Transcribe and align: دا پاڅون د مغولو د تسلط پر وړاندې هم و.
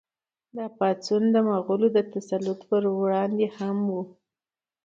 دا 0.55 0.65
پاڅون 0.77 1.23
د 1.33 1.37
مغولو 1.49 1.87
د 1.95 1.99
تسلط 2.13 2.59
پر 2.69 2.83
وړاندې 3.01 3.47
هم 3.57 3.77
و. 3.95 3.97